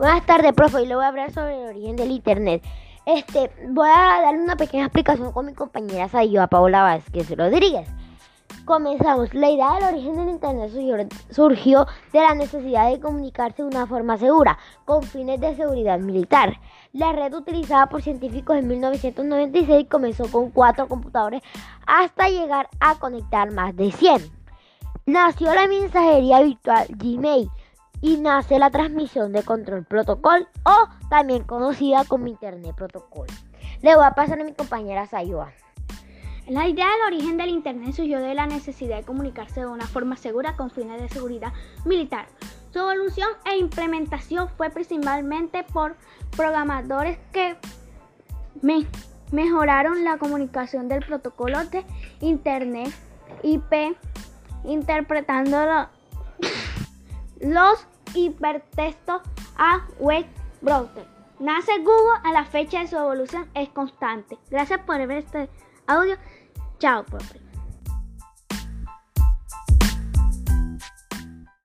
[0.00, 0.78] Buenas tardes, profe.
[0.78, 2.64] Hoy le voy a hablar sobre el origen del Internet.
[3.04, 7.86] Este, voy a darle una pequeña explicación con mi compañera Sayoa Paola Vázquez Rodríguez.
[8.64, 9.34] Comenzamos.
[9.34, 14.16] La idea del origen del Internet surgió de la necesidad de comunicarse de una forma
[14.16, 16.58] segura, con fines de seguridad militar.
[16.94, 21.42] La red utilizada por científicos en 1996 comenzó con cuatro computadores
[21.86, 24.32] hasta llegar a conectar más de 100.
[25.04, 27.50] Nació la mensajería virtual Gmail
[28.00, 33.26] y nace la transmisión de control protocol o también conocida como Internet Protocol.
[33.82, 35.52] Le voy a pasar a mi compañera Sayua.
[36.46, 40.16] La idea del origen del Internet surgió de la necesidad de comunicarse de una forma
[40.16, 41.52] segura con fines de seguridad
[41.84, 42.26] militar.
[42.72, 45.96] Su evolución e implementación fue principalmente por
[46.36, 47.56] programadores que
[49.30, 51.84] mejoraron la comunicación del protocolo de
[52.20, 52.92] Internet
[53.42, 53.96] IP
[54.64, 55.88] interpretando
[57.40, 59.22] los hipertextos
[59.56, 60.26] a web
[60.60, 61.06] browser.
[61.38, 64.38] Nace Google a la fecha de su evolución es constante.
[64.50, 65.48] Gracias por ver este
[65.86, 66.16] audio.
[66.78, 67.49] Chao, profe.